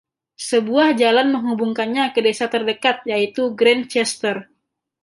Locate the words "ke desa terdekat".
2.13-2.97